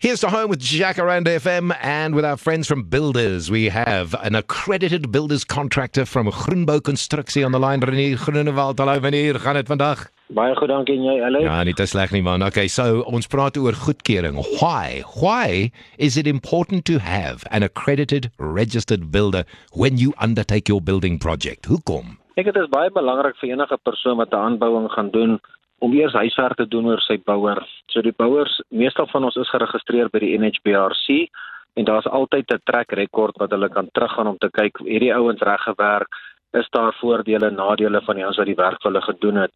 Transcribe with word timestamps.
Here's 0.00 0.20
to 0.20 0.28
home 0.28 0.48
with 0.48 0.60
Jacaranda 0.60 1.40
FM 1.40 1.76
and 1.82 2.14
with 2.14 2.24
our 2.24 2.36
friends 2.36 2.68
from 2.68 2.84
Builders. 2.84 3.50
We 3.50 3.64
have 3.64 4.14
an 4.22 4.36
accredited 4.36 5.10
builders 5.10 5.42
contractor 5.42 6.04
from 6.04 6.30
Groenbou 6.30 6.82
Constructie 6.82 7.44
on 7.44 7.50
the 7.50 7.58
line. 7.58 7.80
Renier 7.80 8.16
Groenewald, 8.16 8.78
hallo 8.78 9.00
meneer, 9.00 9.40
gaan 9.40 9.54
dit 9.54 9.66
vandag? 9.66 10.06
Baie 10.30 10.54
goed, 10.54 10.68
dankie 10.68 10.94
en 10.94 11.02
jy, 11.02 11.16
Alex. 11.26 11.42
Ja, 11.42 11.56
nie 11.64 11.74
te 11.74 11.86
sleg 11.90 12.14
nie 12.14 12.22
man. 12.22 12.46
Okay, 12.46 12.68
so 12.68 13.02
ons 13.10 13.26
praat 13.26 13.58
oor 13.58 13.74
goedkeuring. 13.74 14.38
Why? 14.60 15.02
Why 15.18 15.72
is 15.98 16.16
it 16.16 16.30
important 16.30 16.84
to 16.84 17.00
have 17.02 17.42
an 17.50 17.66
accredited 17.66 18.30
registered 18.38 19.10
builder 19.10 19.42
when 19.72 19.98
you 19.98 20.14
undertake 20.22 20.68
your 20.70 20.80
building 20.80 21.18
project? 21.18 21.66
Hoekom? 21.66 22.20
Ek 22.38 22.46
dit 22.46 22.62
is 22.62 22.70
baie 22.70 22.94
belangrik 22.94 23.34
vir 23.42 23.56
enige 23.56 23.82
persoon 23.82 24.22
wat 24.22 24.30
'n 24.30 24.46
aanbouing 24.46 24.92
gaan 24.94 25.10
doen 25.10 25.40
om 25.78 25.92
eers 25.94 26.12
huiswerk 26.12 26.56
te 26.56 26.66
doen 26.66 26.86
oor 26.90 27.00
sy 27.00 27.18
bouer. 27.24 27.60
So 27.92 28.02
die 28.02 28.14
bouers, 28.16 28.60
meestal 28.68 29.06
van 29.12 29.24
ons 29.28 29.36
is 29.36 29.50
geregistreer 29.50 30.10
by 30.12 30.22
die 30.24 30.34
NHBRC 30.38 31.28
en 31.78 31.86
daar's 31.86 32.06
altyd 32.06 32.50
'n 32.52 32.64
trek 32.64 32.92
rekord 32.92 33.36
wat 33.38 33.50
hulle 33.50 33.68
kan 33.68 33.88
teruggaan 33.92 34.26
om 34.26 34.38
te 34.38 34.50
kyk 34.50 34.78
hierdie 34.78 35.14
ouens 35.14 35.40
reg 35.40 35.62
gewerk, 35.62 36.08
is 36.52 36.68
daar 36.70 36.92
voordele 37.00 37.46
en 37.46 37.54
nadele 37.54 38.00
van 38.00 38.16
die 38.16 38.26
ons 38.26 38.36
wat 38.36 38.46
die 38.46 38.58
werk 38.58 38.82
vir 38.82 38.90
hulle 38.90 39.02
gedoen 39.02 39.36
het. 39.36 39.52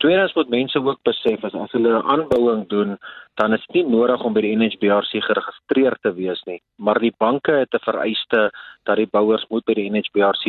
Tweedens 0.00 0.32
moet 0.32 0.48
mense 0.48 0.80
ook 0.80 1.02
besef 1.04 1.42
as 1.44 1.54
as 1.54 1.72
hulle 1.76 1.90
'n 1.92 2.08
aanbouing 2.12 2.68
doen, 2.68 2.96
dan 3.34 3.52
is 3.52 3.64
dit 3.66 3.74
nie 3.74 3.96
nodig 3.96 4.22
om 4.24 4.32
by 4.32 4.40
die 4.40 4.56
NHBRC 4.56 5.20
geregistreer 5.26 5.96
te 6.00 6.12
wees 6.14 6.40
nie, 6.48 6.60
maar 6.76 6.98
die 6.98 7.12
banke 7.18 7.52
het 7.52 7.74
'n 7.74 7.84
vereiste 7.84 8.50
dat 8.84 8.96
die 8.96 9.10
bouers 9.10 9.44
moet 9.48 9.64
by 9.64 9.74
die 9.74 9.90
NHBRC 9.90 10.44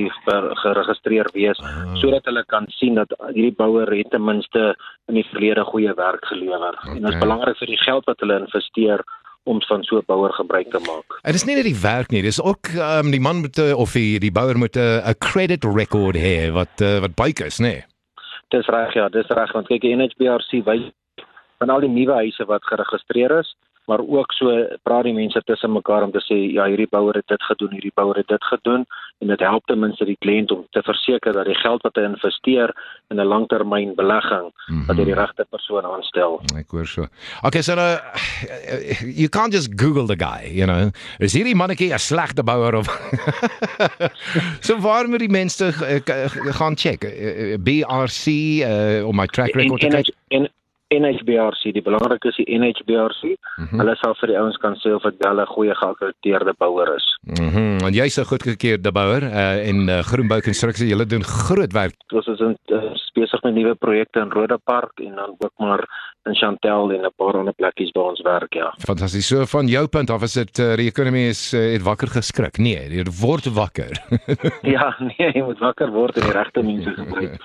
geregistreer 0.64 1.30
wees 1.34 1.60
Ah. 1.60 1.96
sodat 1.96 2.26
hulle 2.26 2.44
kan 2.46 2.66
sien 2.68 2.96
dat 2.96 3.14
hierdie 3.34 3.55
bouer 3.55 3.91
het 3.98 4.10
ten 4.10 4.24
minste 4.24 4.76
in 5.08 5.16
die 5.16 5.27
verlede 5.32 5.63
goeie 5.63 5.94
werk 5.94 6.26
gelewer. 6.26 6.74
Okay. 6.74 6.96
En 6.96 7.02
dit 7.02 7.13
is 7.13 7.20
belangrik 7.20 7.58
vir 7.58 7.68
die 7.68 7.84
geld 7.84 8.05
wat 8.05 8.20
hulle 8.20 8.40
investeer 8.40 9.04
om 9.44 9.62
van 9.62 9.84
so 9.84 9.98
'n 9.98 10.05
bouer 10.05 10.34
gebruik 10.34 10.70
te 10.70 10.80
maak. 10.80 11.20
En 11.22 11.32
dis 11.32 11.46
nie 11.46 11.55
net 11.55 11.66
die 11.66 11.82
werk 11.82 12.12
nie, 12.12 12.22
dis 12.22 12.41
ook 12.41 12.68
um, 12.76 13.12
die 13.12 13.20
man 13.20 13.40
moet 13.40 13.58
uh, 13.58 13.77
of 13.77 13.91
die, 13.91 14.20
die 14.20 14.32
bouer 14.32 14.58
moet 14.58 14.76
'n 14.76 14.80
uh, 14.80 15.13
credit 15.18 15.63
record 15.63 16.15
hê 16.15 16.52
wat 16.52 16.82
uh, 16.82 16.99
wat 16.99 17.40
is, 17.40 17.60
nê? 17.60 17.63
Nee? 17.63 17.84
Dis 18.52 18.68
reg 18.68 18.94
ja, 18.94 19.07
dis 19.10 19.30
reg 19.32 19.52
want 19.55 19.70
kyk 19.71 19.85
die 19.85 19.96
NHBRC 19.96 20.63
wys 20.68 20.90
van 21.62 21.70
al 21.71 21.84
die 21.85 21.91
nuwe 21.91 22.18
huise 22.24 22.46
wat 22.49 22.66
geregistreer 22.68 23.32
is, 23.40 23.54
maar 23.87 23.99
ook 23.99 24.32
so 24.32 24.48
praat 24.84 25.04
die 25.04 25.13
mense 25.13 25.41
tussen 25.46 25.71
mekaar 25.74 26.04
om 26.04 26.12
te 26.12 26.21
sê 26.21 26.37
ja, 26.54 26.65
hierdie 26.65 26.87
bouer 26.90 27.15
het 27.15 27.27
dit 27.27 27.43
gedoen, 27.43 27.71
hierdie 27.71 27.91
bouer 27.96 28.15
het 28.15 28.27
dit 28.27 28.43
gedoen 28.43 28.85
en 29.21 29.27
dit 29.27 29.40
help 29.40 29.65
ten 29.65 29.79
minste 29.79 30.05
die 30.05 30.18
kliënt 30.20 30.51
om 30.51 30.65
te 30.71 30.82
verseker 30.84 31.34
dat 31.34 31.46
die 31.46 31.55
geld 31.55 31.82
wat 31.82 31.96
hy 31.96 32.04
investeer 32.04 32.74
in 33.09 33.20
'n 33.20 33.26
langtermyn 33.27 33.96
belegging 33.96 34.52
Mhm. 34.68 34.85
dat 34.87 34.96
hy 34.98 35.04
die 35.05 35.13
regte 35.13 35.46
persoon 35.49 35.85
aanstel. 35.85 36.41
Ek 36.57 36.70
hoor 36.71 36.85
so. 36.87 37.05
Okay, 37.43 37.62
so 37.62 37.76
nou 37.76 37.99
you 39.05 39.27
can't 39.29 39.54
just 39.54 39.70
google 39.76 40.05
the 40.07 40.15
guy, 40.18 40.48
you 40.54 40.65
know. 40.65 40.90
Is 41.20 41.34
hierdie 41.34 41.55
mannetjie 41.55 41.91
'n 41.93 41.99
slegte 41.99 42.43
bouer 42.43 42.76
of 42.76 42.87
So 44.68 44.77
waar 44.79 45.09
moet 45.09 45.20
die 45.20 45.29
mense 45.29 45.71
k- 46.05 46.27
gaan 46.57 46.76
check? 46.77 47.04
Uh, 47.04 47.55
BRC 47.59 48.26
uh, 48.27 49.07
om 49.07 49.15
my 49.15 49.26
track 49.27 49.54
record 49.55 49.82
te 49.82 49.87
kyk. 49.87 50.09
NHBRC, 51.02 51.74
die 51.76 51.84
belangrike 51.85 52.32
is 52.32 52.40
die 52.40 52.48
NHBRC. 52.57 53.35
Mhm. 53.57 53.82
Hulle 53.82 53.96
sal 54.02 54.16
vir 54.21 54.34
die 54.34 54.40
ouens 54.40 54.57
kan 54.63 54.77
sê 54.82 54.94
of 54.96 55.04
dit 55.08 55.18
wel 55.26 55.41
'n 55.41 55.54
goeie 55.55 55.76
geakkrediteerde 55.76 56.54
bouer 56.58 56.96
is. 56.96 57.08
Mhm. 57.21 57.85
En 57.85 57.93
jy's 57.93 58.18
'n 58.18 58.30
goedgekeurde 58.32 58.91
bouer 58.91 59.24
uh, 59.24 59.68
en 59.70 59.88
uh, 59.90 59.99
Groenbou 59.99 60.41
Konstruksie, 60.41 60.88
julle 60.88 61.05
doen 61.05 61.24
groot 61.24 61.74
werk. 61.74 61.96
Ons 62.13 62.27
is 62.27 62.40
in 62.40 62.58
uh, 62.68 62.93
besig 63.22 63.44
met 63.46 63.54
nuwe 63.58 63.76
projekte 63.76 64.24
in 64.25 64.34
Rode 64.34 64.58
Park 64.64 65.00
en 65.06 65.16
dan 65.16 65.36
ook 65.38 65.53
maar 65.62 65.86
in 66.30 66.36
Chantel 66.36 66.91
en 66.91 67.02
'n 67.06 67.14
paar 67.18 67.38
ander 67.38 67.53
plekkies 67.53 67.91
waar 67.91 68.09
ons 68.14 68.22
werk, 68.22 68.53
ja. 68.53 68.74
Fantasties. 68.78 69.28
So 69.28 69.46
van 69.46 69.68
jou 69.68 69.88
punt 69.88 70.09
af 70.09 70.22
is 70.22 70.34
dit 70.34 70.59
uh, 70.59 70.75
die 70.75 70.88
ekonomie 70.88 71.28
is 71.30 71.53
uh, 71.53 71.72
het 71.74 71.81
wakker 71.81 72.08
geskrik. 72.08 72.58
Nee, 72.58 72.90
dit 72.90 73.19
word 73.19 73.46
wakker. 73.53 73.97
ja, 74.75 74.96
nee, 75.00 75.31
jy 75.34 75.44
moet 75.44 75.59
wakker 75.59 75.90
word 75.92 76.18
en 76.18 76.22
die 76.30 76.31
regte 76.31 76.64
mense 76.64 76.94
gebruik. 76.94 77.42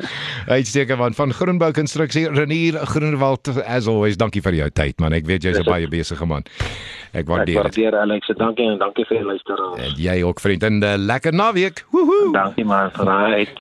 Uitstekend 0.56 0.98
man 0.98 1.14
van 1.14 1.32
Groenbou 1.32 1.72
Konstruksie 1.72 2.28
Renier 2.28 2.80
Groenewald 2.86 3.48
as 3.66 3.86
always. 3.86 4.16
Dankie 4.16 4.42
vir 4.42 4.54
jou 4.54 4.70
tyd 4.70 5.00
man. 5.00 5.12
Ek 5.12 5.26
weet 5.26 5.42
jy's 5.44 5.58
'n 5.58 5.68
baie 5.68 5.88
besige 5.88 6.26
man. 6.26 6.44
Ek 7.12 7.24
Ek 7.24 7.28
waardeer 7.28 7.62
dit. 7.62 7.62
waardeer 7.62 8.00
Alex, 8.00 8.30
dankie 8.36 8.64
en 8.66 8.78
dankie 8.78 9.04
vir 9.06 9.16
die 9.18 9.26
luisteraars. 9.26 9.78
En 9.78 9.92
jy 10.02 10.22
ook 10.26 10.40
vriend 10.40 10.62
en 10.62 10.82
uh, 10.82 10.94
lekker 10.98 11.32
naweek. 11.32 11.84
Woehoe. 11.90 12.32
Dankie 12.32 12.64
man, 12.64 12.90
vanuit 12.90 13.52